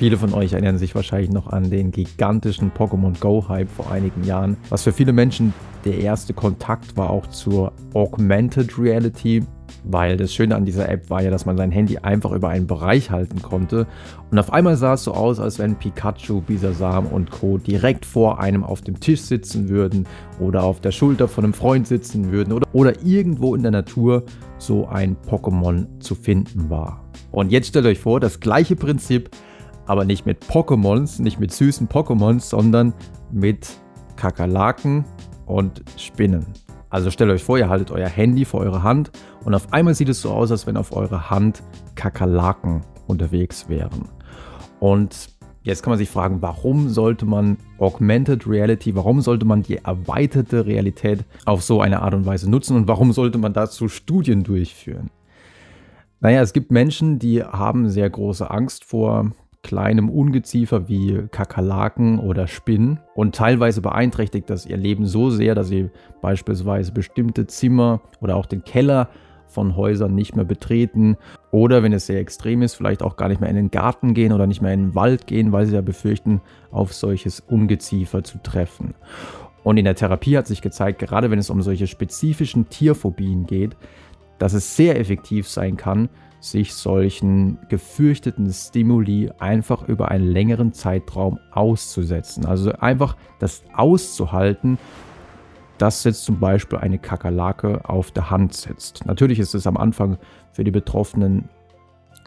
Viele 0.00 0.16
von 0.16 0.32
euch 0.32 0.54
erinnern 0.54 0.78
sich 0.78 0.94
wahrscheinlich 0.94 1.30
noch 1.30 1.48
an 1.48 1.68
den 1.68 1.90
gigantischen 1.90 2.72
Pokémon 2.72 3.20
Go-Hype 3.20 3.68
vor 3.68 3.92
einigen 3.92 4.24
Jahren, 4.24 4.56
was 4.70 4.82
für 4.82 4.94
viele 4.94 5.12
Menschen 5.12 5.52
der 5.84 5.98
erste 5.98 6.32
Kontakt 6.32 6.96
war 6.96 7.10
auch 7.10 7.26
zur 7.26 7.72
Augmented 7.92 8.78
Reality, 8.78 9.44
weil 9.84 10.16
das 10.16 10.32
Schöne 10.32 10.56
an 10.56 10.64
dieser 10.64 10.88
App 10.88 11.10
war 11.10 11.22
ja, 11.22 11.28
dass 11.28 11.44
man 11.44 11.58
sein 11.58 11.70
Handy 11.70 11.98
einfach 11.98 12.32
über 12.32 12.48
einen 12.48 12.66
Bereich 12.66 13.10
halten 13.10 13.42
konnte 13.42 13.86
und 14.30 14.38
auf 14.38 14.54
einmal 14.54 14.78
sah 14.78 14.94
es 14.94 15.04
so 15.04 15.12
aus, 15.12 15.38
als 15.38 15.58
wenn 15.58 15.76
Pikachu, 15.76 16.40
Bisasam 16.40 17.04
und 17.04 17.30
Co. 17.30 17.58
direkt 17.58 18.06
vor 18.06 18.40
einem 18.40 18.64
auf 18.64 18.80
dem 18.80 19.00
Tisch 19.00 19.20
sitzen 19.20 19.68
würden 19.68 20.06
oder 20.38 20.62
auf 20.62 20.80
der 20.80 20.92
Schulter 20.92 21.28
von 21.28 21.44
einem 21.44 21.52
Freund 21.52 21.86
sitzen 21.86 22.32
würden 22.32 22.54
oder, 22.54 22.66
oder 22.72 23.04
irgendwo 23.04 23.54
in 23.54 23.60
der 23.60 23.72
Natur 23.72 24.22
so 24.56 24.88
ein 24.88 25.18
Pokémon 25.28 26.00
zu 26.00 26.14
finden 26.14 26.70
war. 26.70 27.04
Und 27.32 27.52
jetzt 27.52 27.68
stellt 27.68 27.84
euch 27.84 27.98
vor, 27.98 28.18
das 28.18 28.40
gleiche 28.40 28.76
Prinzip, 28.76 29.28
aber 29.90 30.04
nicht 30.04 30.24
mit 30.24 30.44
Pokémons, 30.44 31.20
nicht 31.20 31.40
mit 31.40 31.50
süßen 31.50 31.88
Pokémons, 31.88 32.42
sondern 32.42 32.94
mit 33.32 33.68
Kakerlaken 34.14 35.04
und 35.46 35.82
Spinnen. 35.96 36.46
Also 36.90 37.10
stellt 37.10 37.28
euch 37.32 37.42
vor, 37.42 37.58
ihr 37.58 37.68
haltet 37.68 37.90
euer 37.90 38.08
Handy 38.08 38.44
vor 38.44 38.60
eure 38.60 38.84
Hand 38.84 39.10
und 39.44 39.52
auf 39.52 39.72
einmal 39.72 39.96
sieht 39.96 40.08
es 40.08 40.20
so 40.20 40.30
aus, 40.30 40.52
als 40.52 40.64
wenn 40.68 40.76
auf 40.76 40.92
eurer 40.92 41.28
Hand 41.28 41.64
Kakerlaken 41.96 42.82
unterwegs 43.08 43.68
wären. 43.68 44.08
Und 44.78 45.30
jetzt 45.64 45.82
kann 45.82 45.90
man 45.90 45.98
sich 45.98 46.08
fragen, 46.08 46.40
warum 46.40 46.88
sollte 46.88 47.26
man 47.26 47.56
Augmented 47.78 48.46
Reality, 48.46 48.94
warum 48.94 49.20
sollte 49.20 49.44
man 49.44 49.64
die 49.64 49.78
erweiterte 49.78 50.66
Realität 50.66 51.24
auf 51.46 51.64
so 51.64 51.80
eine 51.80 52.00
Art 52.02 52.14
und 52.14 52.26
Weise 52.26 52.48
nutzen 52.48 52.76
und 52.76 52.86
warum 52.86 53.10
sollte 53.10 53.38
man 53.38 53.54
dazu 53.54 53.88
Studien 53.88 54.44
durchführen? 54.44 55.10
Naja, 56.20 56.42
es 56.42 56.52
gibt 56.52 56.70
Menschen, 56.70 57.18
die 57.18 57.42
haben 57.42 57.88
sehr 57.88 58.08
große 58.08 58.48
Angst 58.48 58.84
vor 58.84 59.32
kleinem 59.62 60.08
Ungeziefer 60.08 60.88
wie 60.88 61.22
Kakerlaken 61.30 62.18
oder 62.18 62.46
Spinnen 62.46 63.00
und 63.14 63.34
teilweise 63.34 63.82
beeinträchtigt 63.82 64.48
das 64.48 64.66
ihr 64.66 64.76
Leben 64.76 65.06
so 65.06 65.30
sehr, 65.30 65.54
dass 65.54 65.68
sie 65.68 65.90
beispielsweise 66.22 66.92
bestimmte 66.92 67.46
Zimmer 67.46 68.00
oder 68.20 68.36
auch 68.36 68.46
den 68.46 68.64
Keller 68.64 69.08
von 69.46 69.76
Häusern 69.76 70.14
nicht 70.14 70.36
mehr 70.36 70.44
betreten 70.44 71.16
oder 71.50 71.82
wenn 71.82 71.92
es 71.92 72.06
sehr 72.06 72.20
extrem 72.20 72.62
ist, 72.62 72.74
vielleicht 72.74 73.02
auch 73.02 73.16
gar 73.16 73.28
nicht 73.28 73.40
mehr 73.40 73.50
in 73.50 73.56
den 73.56 73.70
Garten 73.70 74.14
gehen 74.14 74.32
oder 74.32 74.46
nicht 74.46 74.62
mehr 74.62 74.72
in 74.72 74.86
den 74.86 74.94
Wald 74.94 75.26
gehen, 75.26 75.52
weil 75.52 75.66
sie 75.66 75.74
ja 75.74 75.82
befürchten, 75.82 76.40
auf 76.70 76.94
solches 76.94 77.40
Ungeziefer 77.40 78.22
zu 78.22 78.38
treffen. 78.42 78.94
Und 79.62 79.76
in 79.76 79.84
der 79.84 79.94
Therapie 79.94 80.38
hat 80.38 80.46
sich 80.46 80.62
gezeigt, 80.62 81.00
gerade 81.00 81.30
wenn 81.30 81.38
es 81.38 81.50
um 81.50 81.60
solche 81.60 81.86
spezifischen 81.86 82.70
Tierphobien 82.70 83.46
geht, 83.46 83.76
dass 84.38 84.54
es 84.54 84.74
sehr 84.74 84.98
effektiv 84.98 85.48
sein 85.48 85.76
kann, 85.76 86.08
sich 86.40 86.74
solchen 86.74 87.58
gefürchteten 87.68 88.50
Stimuli 88.50 89.30
einfach 89.38 89.86
über 89.86 90.10
einen 90.10 90.26
längeren 90.26 90.72
Zeitraum 90.72 91.38
auszusetzen. 91.52 92.46
Also 92.46 92.72
einfach 92.72 93.16
das 93.38 93.62
auszuhalten 93.74 94.78
dass 95.80 96.04
jetzt 96.04 96.24
zum 96.24 96.38
Beispiel 96.38 96.78
eine 96.78 96.98
Kakerlake 96.98 97.88
auf 97.88 98.10
der 98.10 98.28
Hand 98.28 98.52
sitzt. 98.52 99.06
Natürlich 99.06 99.38
ist 99.38 99.54
es 99.54 99.66
am 99.66 99.78
Anfang 99.78 100.18
für 100.52 100.62
die 100.62 100.70
Betroffenen 100.70 101.48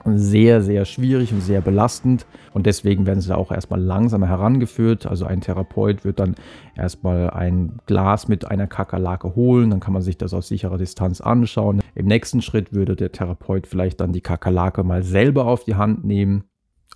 sehr, 0.06 0.62
sehr 0.62 0.86
schwierig 0.86 1.32
und 1.32 1.42
sehr 1.42 1.62
belastend 1.62 2.26
und 2.54 2.66
deswegen 2.66 3.06
werden 3.06 3.22
sie 3.22 3.30
da 3.30 3.36
auch 3.36 3.52
erstmal 3.52 3.82
langsamer 3.82 4.28
herangeführt. 4.28 5.06
Also 5.06 5.26
ein 5.26 5.42
Therapeut 5.42 6.06
wird 6.06 6.20
dann 6.20 6.36
erstmal 6.76 7.30
ein 7.30 7.78
Glas 7.86 8.28
mit 8.28 8.50
einer 8.50 8.68
Kakerlake 8.68 9.36
holen, 9.36 9.70
dann 9.70 9.80
kann 9.80 9.94
man 9.94 10.02
sich 10.02 10.18
das 10.18 10.34
aus 10.34 10.48
sicherer 10.48 10.78
Distanz 10.78 11.22
anschauen. 11.22 11.82
Im 11.96 12.06
nächsten 12.06 12.42
Schritt 12.42 12.74
würde 12.74 12.96
der 12.96 13.12
Therapeut 13.12 13.68
vielleicht 13.68 14.02
dann 14.02 14.14
die 14.14 14.22
Kakerlake 14.22 14.84
mal 14.84 15.04
selber 15.04 15.46
auf 15.46 15.64
die 15.64 15.76
Hand 15.76 16.04
nehmen 16.04 16.44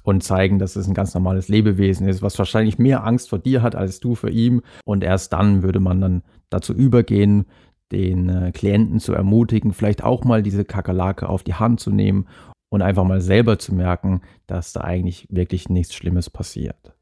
und 0.04 0.24
zeigen, 0.24 0.58
dass 0.58 0.76
es 0.76 0.88
ein 0.88 0.94
ganz 0.94 1.14
normales 1.14 1.50
Lebewesen 1.50 2.08
ist, 2.08 2.22
was 2.22 2.40
wahrscheinlich 2.40 2.80
mehr 2.80 3.06
Angst 3.06 3.30
vor 3.30 3.40
dir 3.40 3.62
hat 3.62 3.76
als 3.76 4.00
du 4.00 4.16
vor 4.16 4.30
ihm. 4.30 4.62
Und 4.86 5.04
erst 5.04 5.34
dann 5.34 5.64
würde 5.64 5.80
man 5.80 6.00
dann 6.00 6.24
dazu 6.50 6.74
übergehen, 6.74 7.46
den 7.92 8.30
äh, 8.30 8.52
Klienten 8.54 9.00
zu 9.00 9.14
ermutigen, 9.14 9.74
vielleicht 9.74 10.04
auch 10.04 10.24
mal 10.24 10.44
diese 10.44 10.66
Kakerlake 10.66 11.28
auf 11.28 11.44
die 11.44 11.56
Hand 11.56 11.80
zu 11.80 11.92
nehmen 11.92 12.28
und 12.70 12.82
einfach 12.82 13.04
mal 13.04 13.22
selber 13.22 13.60
zu 13.60 13.74
merken, 13.74 14.22
dass 14.46 14.74
da 14.74 14.82
eigentlich 14.82 15.28
wirklich 15.30 15.70
nichts 15.70 15.96
Schlimmes 15.96 16.30
passiert. 16.30 16.94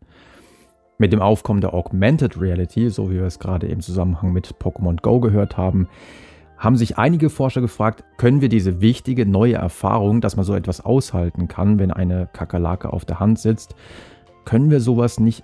Mit 0.97 1.11
dem 1.11 1.21
Aufkommen 1.21 1.61
der 1.61 1.73
Augmented 1.73 2.39
Reality, 2.39 2.89
so 2.89 3.09
wie 3.09 3.15
wir 3.15 3.25
es 3.25 3.39
gerade 3.39 3.67
im 3.67 3.81
Zusammenhang 3.81 4.31
mit 4.31 4.55
Pokémon 4.55 5.01
Go 5.01 5.19
gehört 5.19 5.57
haben, 5.57 5.89
haben 6.57 6.77
sich 6.77 6.97
einige 6.97 7.29
Forscher 7.29 7.59
gefragt, 7.59 8.05
können 8.17 8.39
wir 8.39 8.47
diese 8.47 8.79
wichtige 8.79 9.25
neue 9.25 9.55
Erfahrung, 9.55 10.21
dass 10.21 10.37
man 10.37 10.45
so 10.45 10.55
etwas 10.55 10.79
aushalten 10.79 11.47
kann, 11.47 11.79
wenn 11.79 11.91
eine 11.91 12.29
Kakerlake 12.31 12.93
auf 12.93 13.03
der 13.03 13.19
Hand 13.19 13.39
sitzt, 13.39 13.75
können 14.45 14.71
wir 14.71 14.79
sowas 14.79 15.19
nicht 15.19 15.43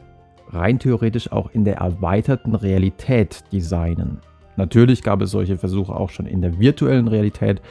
rein 0.49 0.79
theoretisch 0.79 1.31
auch 1.31 1.51
in 1.51 1.65
der 1.65 1.77
erweiterten 1.77 2.55
Realität 2.55 3.43
designen? 3.51 4.19
Natürlich 4.55 5.01
gab 5.01 5.21
es 5.21 5.31
solche 5.31 5.57
Versuche 5.57 5.93
auch 5.93 6.09
schon 6.09 6.27
in 6.27 6.41
der 6.41 6.59
virtuellen 6.59 7.07
Realität, 7.07 7.61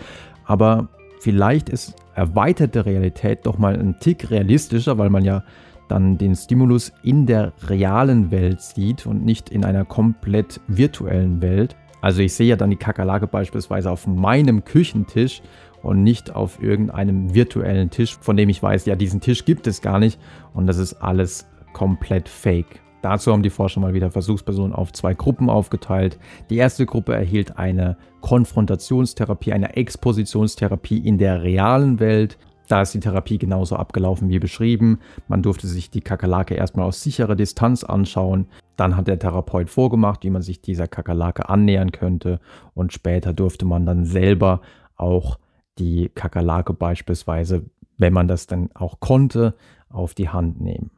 aber 0.45 0.89
vielleicht 1.21 1.69
ist 1.69 1.95
erweiterte 2.15 2.85
Realität 2.87 3.47
doch 3.47 3.59
mal 3.59 3.79
ein 3.79 3.99
Tick 4.01 4.31
realistischer, 4.31 4.99
weil 4.99 5.11
man 5.11 5.25
ja 5.25 5.45
dann 5.89 6.19
den 6.19 6.35
Stimulus 6.35 6.93
in 7.03 7.27
der 7.27 7.53
realen 7.67 8.31
Welt 8.31 8.61
sieht 8.61 9.07
und 9.07 9.25
nicht 9.25 9.51
in 9.51 9.65
einer 9.65 9.85
komplett 9.85 10.61
virtuellen 10.69 11.43
Welt. 11.43 11.77
Also 12.01 12.23
ich 12.23 12.33
sehe 12.35 12.49
ja 12.49 12.57
dann 12.57 12.71
die 12.71 12.77
Kakerlake 12.77 13.27
beispielsweise 13.27 13.91
auf 13.91 14.07
meinem 14.07 14.65
Küchentisch 14.65 15.43
und 15.83 16.03
nicht 16.03 16.35
auf 16.35 16.63
irgendeinem 16.63 17.35
virtuellen 17.35 17.91
Tisch, 17.91 18.17
von 18.21 18.37
dem 18.37 18.49
ich 18.49 18.63
weiß, 18.63 18.87
ja, 18.87 18.97
diesen 18.97 19.21
Tisch 19.21 19.45
gibt 19.45 19.67
es 19.67 19.81
gar 19.83 19.99
nicht 19.99 20.21
und 20.55 20.67
das 20.67 20.79
ist 20.79 20.95
alles 20.95 21.47
komplett 21.73 22.29
fake. 22.29 22.81
Dazu 23.03 23.33
haben 23.33 23.43
die 23.43 23.51
Forscher 23.51 23.81
mal 23.81 23.95
wieder 23.95 24.11
Versuchspersonen 24.11 24.75
auf 24.75 24.93
zwei 24.93 25.15
Gruppen 25.15 25.49
aufgeteilt. 25.49 26.19
Die 26.51 26.57
erste 26.57 26.87
Gruppe 26.87 27.15
erhielt 27.15 27.59
eine 27.59 27.97
Konfrontationstherapie, 28.21 29.53
eine 29.53 29.77
Expositionstherapie 29.77 30.99
in 30.99 31.19
der 31.19 31.43
realen 31.43 31.99
Welt. 31.99 32.37
Da 32.69 32.83
ist 32.83 32.95
die 32.95 33.01
Therapie 33.01 33.39
genauso 33.39 33.75
abgelaufen 33.75 34.29
wie 34.29 34.39
beschrieben. 34.39 35.01
Man 35.27 35.43
durfte 35.43 35.67
sich 35.67 35.91
die 35.91 36.03
Kakerlake 36.03 36.55
erstmal 36.55 36.87
aus 36.87 37.03
sicherer 37.03 37.35
Distanz 37.35 37.83
anschauen. 37.83 38.47
Dann 38.77 38.97
hat 38.97 39.09
der 39.09 39.19
Therapeut 39.19 39.71
vorgemacht, 39.71 40.23
wie 40.23 40.31
man 40.31 40.43
sich 40.43 40.61
dieser 40.61 40.87
Kakerlake 40.87 41.49
annähern 41.49 41.91
könnte 41.91 42.39
und 42.75 42.93
später 42.93 43.33
durfte 43.33 43.65
man 43.65 43.87
dann 43.87 44.05
selber 44.05 44.61
auch 44.95 45.39
die 45.79 46.11
Kakerlake 46.15 46.73
beispielsweise, 46.73 47.65
wenn 47.99 48.13
man 48.13 48.29
das 48.29 48.47
dann 48.47 48.71
auch 48.75 49.01
konnte, 49.01 49.55
auf 49.91 50.15
die 50.15 50.29
Hand 50.29 50.61
nehmen. 50.61 50.91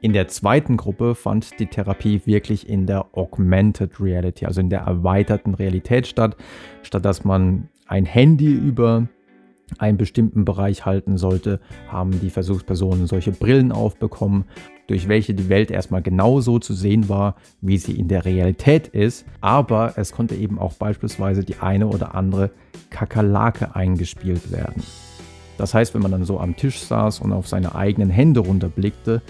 In 0.00 0.12
der 0.12 0.28
zweiten 0.28 0.76
Gruppe 0.76 1.14
fand 1.14 1.58
die 1.60 1.66
Therapie 1.66 2.22
wirklich 2.24 2.68
in 2.68 2.86
der 2.86 3.06
Augmented 3.12 4.00
Reality, 4.00 4.46
also 4.46 4.60
in 4.60 4.70
der 4.70 4.80
erweiterten 4.80 5.54
Realität 5.54 6.06
statt, 6.06 6.36
statt 6.82 7.04
dass 7.04 7.24
man 7.24 7.68
ein 7.86 8.04
Handy 8.04 8.52
über 8.52 9.08
einen 9.78 9.98
bestimmten 9.98 10.44
Bereich 10.44 10.84
halten 10.84 11.16
sollte, 11.16 11.60
haben 11.88 12.18
die 12.20 12.30
Versuchspersonen 12.30 13.06
solche 13.06 13.32
Brillen 13.32 13.72
aufbekommen, 13.72 14.44
durch 14.88 15.08
welche 15.08 15.34
die 15.34 15.48
Welt 15.48 15.70
erstmal 15.70 16.02
genau 16.02 16.40
so 16.40 16.58
zu 16.58 16.74
sehen 16.74 17.08
war, 17.08 17.36
wie 17.60 17.78
sie 17.78 17.92
in 17.92 18.08
der 18.08 18.24
Realität 18.24 18.88
ist, 18.88 19.24
aber 19.40 19.94
es 19.96 20.12
konnte 20.12 20.34
eben 20.34 20.58
auch 20.58 20.74
beispielsweise 20.74 21.44
die 21.44 21.58
eine 21.60 21.86
oder 21.86 22.14
andere 22.14 22.50
Kakerlake 22.90 23.76
eingespielt 23.76 24.50
werden. 24.50 24.82
Das 25.60 25.74
heißt, 25.74 25.92
wenn 25.92 26.00
man 26.00 26.10
dann 26.10 26.24
so 26.24 26.40
am 26.40 26.56
Tisch 26.56 26.80
saß 26.80 27.20
und 27.20 27.34
auf 27.34 27.46
seine 27.46 27.74
eigenen 27.74 28.08
Hände 28.08 28.40
runterblickte, 28.40 29.20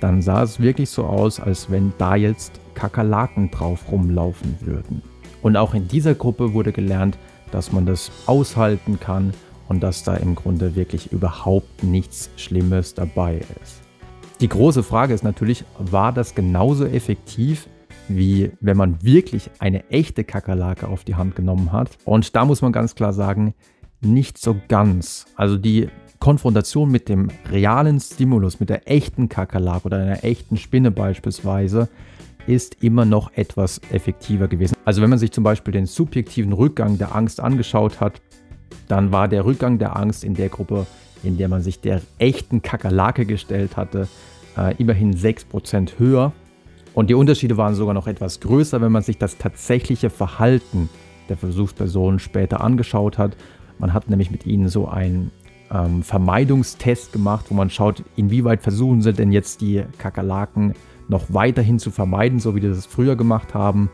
dann 0.00 0.20
sah 0.20 0.42
es 0.42 0.58
wirklich 0.58 0.90
so 0.90 1.04
aus, 1.04 1.38
als 1.38 1.70
wenn 1.70 1.92
da 1.96 2.16
jetzt 2.16 2.58
Kakerlaken 2.74 3.52
drauf 3.52 3.84
rumlaufen 3.92 4.56
würden. 4.62 5.00
Und 5.42 5.56
auch 5.56 5.74
in 5.74 5.86
dieser 5.86 6.16
Gruppe 6.16 6.54
wurde 6.54 6.72
gelernt, 6.72 7.18
dass 7.52 7.70
man 7.70 7.86
das 7.86 8.10
aushalten 8.26 8.98
kann 8.98 9.32
und 9.68 9.80
dass 9.80 10.02
da 10.02 10.16
im 10.16 10.34
Grunde 10.34 10.74
wirklich 10.74 11.12
überhaupt 11.12 11.84
nichts 11.84 12.30
Schlimmes 12.34 12.94
dabei 12.94 13.42
ist. 13.62 13.80
Die 14.40 14.48
große 14.48 14.82
Frage 14.82 15.14
ist 15.14 15.22
natürlich, 15.22 15.64
war 15.78 16.12
das 16.12 16.34
genauso 16.34 16.84
effektiv, 16.84 17.68
wie 18.08 18.50
wenn 18.60 18.76
man 18.76 19.04
wirklich 19.04 19.50
eine 19.60 19.88
echte 19.90 20.24
Kakerlake 20.24 20.88
auf 20.88 21.04
die 21.04 21.14
Hand 21.14 21.36
genommen 21.36 21.70
hat? 21.70 21.96
Und 22.04 22.34
da 22.34 22.44
muss 22.44 22.60
man 22.60 22.72
ganz 22.72 22.96
klar 22.96 23.12
sagen, 23.12 23.54
nicht 24.00 24.38
so 24.38 24.56
ganz. 24.68 25.26
Also 25.36 25.56
die 25.56 25.88
Konfrontation 26.18 26.90
mit 26.90 27.08
dem 27.08 27.30
realen 27.50 28.00
Stimulus, 28.00 28.60
mit 28.60 28.68
der 28.68 28.90
echten 28.90 29.28
Kakerlake 29.28 29.86
oder 29.86 29.98
einer 29.98 30.24
echten 30.24 30.56
Spinne 30.56 30.90
beispielsweise, 30.90 31.88
ist 32.46 32.82
immer 32.82 33.04
noch 33.04 33.32
etwas 33.34 33.80
effektiver 33.90 34.48
gewesen. 34.48 34.76
Also 34.84 35.02
wenn 35.02 35.10
man 35.10 35.18
sich 35.18 35.32
zum 35.32 35.44
Beispiel 35.44 35.72
den 35.72 35.86
subjektiven 35.86 36.52
Rückgang 36.52 36.96
der 36.98 37.14
Angst 37.14 37.40
angeschaut 37.40 38.00
hat, 38.00 38.20
dann 38.88 39.12
war 39.12 39.28
der 39.28 39.44
Rückgang 39.44 39.78
der 39.78 39.96
Angst 39.96 40.24
in 40.24 40.34
der 40.34 40.48
Gruppe, 40.48 40.86
in 41.22 41.38
der 41.38 41.48
man 41.48 41.62
sich 41.62 41.80
der 41.80 42.00
echten 42.18 42.62
Kakerlake 42.62 43.26
gestellt 43.26 43.76
hatte, 43.76 44.08
äh, 44.56 44.74
immerhin 44.78 45.12
6% 45.12 45.98
höher. 45.98 46.32
Und 46.94 47.10
die 47.10 47.14
Unterschiede 47.14 47.56
waren 47.56 47.74
sogar 47.74 47.94
noch 47.94 48.06
etwas 48.06 48.40
größer, 48.40 48.80
wenn 48.80 48.92
man 48.92 49.02
sich 49.02 49.18
das 49.18 49.36
tatsächliche 49.38 50.08
Verhalten 50.08 50.88
der 51.28 51.36
Versuchspersonen 51.36 52.18
später 52.18 52.60
angeschaut 52.60 53.18
hat. 53.18 53.36
Man 53.78 53.92
hat 53.92 54.08
nämlich 54.08 54.30
mit 54.30 54.46
ihnen 54.46 54.68
so 54.68 54.88
ein 54.88 55.30
ähm, 55.72 56.02
Vermeidungstest 56.02 57.12
gemacht, 57.12 57.46
wo 57.48 57.54
man 57.54 57.70
schaut, 57.70 58.02
inwieweit 58.16 58.62
versuchen 58.62 59.02
sie 59.02 59.12
denn 59.12 59.32
jetzt 59.32 59.60
die 59.60 59.84
Kakerlaken 59.98 60.74
noch 61.08 61.24
weiterhin 61.28 61.78
zu 61.78 61.90
vermeiden, 61.90 62.40
so 62.40 62.54
wie 62.54 62.60
sie 62.60 62.68
das 62.68 62.86
früher 62.86 63.16
gemacht 63.16 63.54
haben. 63.54 63.90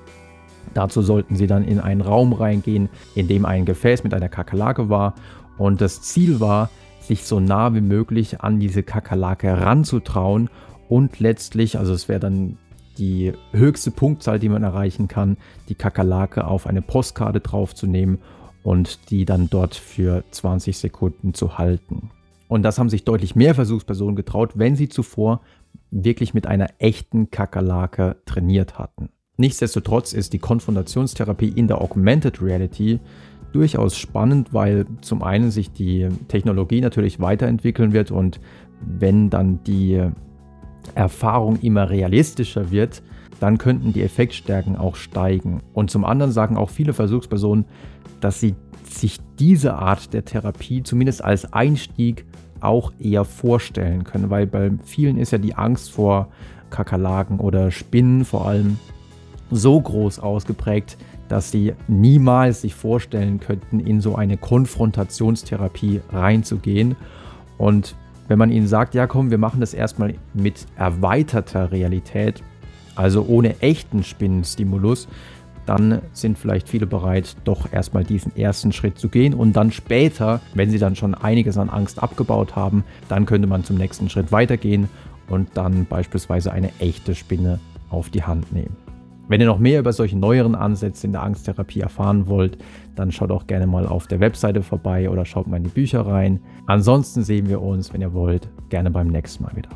Dazu 0.74 1.02
sollten 1.02 1.36
sie 1.36 1.46
dann 1.46 1.64
in 1.64 1.80
einen 1.80 2.00
Raum 2.00 2.32
reingehen, 2.32 2.88
in 3.14 3.28
dem 3.28 3.44
ein 3.44 3.64
Gefäß 3.64 4.04
mit 4.04 4.14
einer 4.14 4.28
Kakerlake 4.28 4.88
war. 4.88 5.14
Und 5.58 5.80
das 5.80 6.02
Ziel 6.02 6.40
war, 6.40 6.70
sich 7.00 7.24
so 7.24 7.40
nah 7.40 7.74
wie 7.74 7.80
möglich 7.80 8.40
an 8.40 8.60
diese 8.60 8.82
Kakerlake 8.82 9.60
ranzutrauen 9.60 10.48
und 10.88 11.20
letztlich, 11.20 11.78
also 11.78 11.92
es 11.92 12.08
wäre 12.08 12.20
dann 12.20 12.58
die 12.98 13.32
höchste 13.52 13.90
Punktzahl, 13.90 14.38
die 14.38 14.48
man 14.48 14.62
erreichen 14.62 15.08
kann, 15.08 15.36
die 15.68 15.74
Kakerlake 15.74 16.46
auf 16.46 16.66
eine 16.66 16.82
Postkarte 16.82 17.40
draufzunehmen 17.40 18.18
und 18.62 19.10
die 19.10 19.24
dann 19.24 19.48
dort 19.50 19.74
für 19.74 20.24
20 20.30 20.76
Sekunden 20.76 21.34
zu 21.34 21.58
halten. 21.58 22.10
Und 22.48 22.62
das 22.62 22.78
haben 22.78 22.90
sich 22.90 23.04
deutlich 23.04 23.34
mehr 23.34 23.54
Versuchspersonen 23.54 24.16
getraut, 24.16 24.52
wenn 24.54 24.76
sie 24.76 24.88
zuvor 24.88 25.40
wirklich 25.90 26.34
mit 26.34 26.46
einer 26.46 26.68
echten 26.78 27.30
Kakerlake 27.30 28.16
trainiert 28.26 28.78
hatten. 28.78 29.08
Nichtsdestotrotz 29.38 30.12
ist 30.12 30.34
die 30.34 30.38
Konfrontationstherapie 30.38 31.48
in 31.48 31.66
der 31.66 31.80
Augmented 31.80 32.42
Reality 32.42 33.00
durchaus 33.52 33.96
spannend, 33.96 34.52
weil 34.52 34.86
zum 35.00 35.22
einen 35.22 35.50
sich 35.50 35.72
die 35.72 36.08
Technologie 36.28 36.80
natürlich 36.80 37.20
weiterentwickeln 37.20 37.92
wird 37.92 38.10
und 38.10 38.40
wenn 38.80 39.30
dann 39.30 39.62
die 39.64 40.02
Erfahrung 40.94 41.58
immer 41.60 41.88
realistischer 41.90 42.70
wird, 42.70 43.02
dann 43.40 43.58
könnten 43.58 43.92
die 43.92 44.02
Effektstärken 44.02 44.76
auch 44.76 44.96
steigen. 44.96 45.62
Und 45.72 45.90
zum 45.90 46.04
anderen 46.04 46.32
sagen 46.32 46.56
auch 46.56 46.70
viele 46.70 46.92
Versuchspersonen, 46.92 47.64
dass 48.22 48.40
sie 48.40 48.54
sich 48.88 49.18
diese 49.38 49.74
Art 49.74 50.12
der 50.12 50.24
Therapie 50.24 50.82
zumindest 50.82 51.24
als 51.24 51.52
Einstieg 51.52 52.24
auch 52.60 52.92
eher 52.98 53.24
vorstellen 53.24 54.04
können, 54.04 54.30
weil 54.30 54.46
bei 54.46 54.70
vielen 54.84 55.18
ist 55.18 55.32
ja 55.32 55.38
die 55.38 55.54
Angst 55.54 55.90
vor 55.90 56.28
Kakerlaken 56.70 57.40
oder 57.40 57.70
Spinnen 57.70 58.24
vor 58.24 58.46
allem 58.46 58.78
so 59.50 59.80
groß 59.80 60.20
ausgeprägt, 60.20 60.96
dass 61.28 61.50
sie 61.50 61.74
niemals 61.88 62.62
sich 62.62 62.74
vorstellen 62.74 63.40
könnten, 63.40 63.80
in 63.80 64.00
so 64.00 64.14
eine 64.14 64.36
Konfrontationstherapie 64.36 66.00
reinzugehen. 66.10 66.96
Und 67.58 67.96
wenn 68.28 68.38
man 68.38 68.50
ihnen 68.50 68.66
sagt, 68.66 68.94
ja 68.94 69.06
komm, 69.06 69.30
wir 69.30 69.38
machen 69.38 69.60
das 69.60 69.74
erstmal 69.74 70.14
mit 70.34 70.66
erweiterter 70.76 71.72
Realität, 71.72 72.42
also 72.94 73.24
ohne 73.26 73.60
echten 73.60 74.04
Spinnenstimulus, 74.04 75.08
dann 75.66 76.02
sind 76.12 76.38
vielleicht 76.38 76.68
viele 76.68 76.86
bereit, 76.86 77.36
doch 77.44 77.72
erstmal 77.72 78.04
diesen 78.04 78.34
ersten 78.36 78.72
Schritt 78.72 78.98
zu 78.98 79.08
gehen 79.08 79.34
und 79.34 79.54
dann 79.54 79.70
später, 79.70 80.40
wenn 80.54 80.70
sie 80.70 80.78
dann 80.78 80.96
schon 80.96 81.14
einiges 81.14 81.58
an 81.58 81.70
Angst 81.70 82.02
abgebaut 82.02 82.56
haben, 82.56 82.84
dann 83.08 83.26
könnte 83.26 83.48
man 83.48 83.64
zum 83.64 83.76
nächsten 83.76 84.08
Schritt 84.08 84.32
weitergehen 84.32 84.88
und 85.28 85.50
dann 85.54 85.86
beispielsweise 85.86 86.52
eine 86.52 86.70
echte 86.78 87.14
Spinne 87.14 87.60
auf 87.90 88.10
die 88.10 88.22
Hand 88.22 88.52
nehmen. 88.52 88.76
Wenn 89.28 89.40
ihr 89.40 89.46
noch 89.46 89.58
mehr 89.58 89.78
über 89.80 89.92
solche 89.92 90.18
neueren 90.18 90.54
Ansätze 90.54 91.06
in 91.06 91.12
der 91.12 91.22
Angsttherapie 91.22 91.80
erfahren 91.80 92.26
wollt, 92.26 92.58
dann 92.96 93.12
schaut 93.12 93.30
auch 93.30 93.46
gerne 93.46 93.66
mal 93.66 93.86
auf 93.86 94.06
der 94.06 94.20
Webseite 94.20 94.62
vorbei 94.62 95.08
oder 95.08 95.24
schaut 95.24 95.46
mal 95.46 95.56
in 95.56 95.64
die 95.64 95.70
Bücher 95.70 96.04
rein. 96.04 96.40
Ansonsten 96.66 97.22
sehen 97.22 97.48
wir 97.48 97.62
uns, 97.62 97.92
wenn 97.92 98.00
ihr 98.00 98.12
wollt, 98.12 98.48
gerne 98.68 98.90
beim 98.90 99.08
nächsten 99.08 99.44
Mal 99.44 99.56
wieder. 99.56 99.70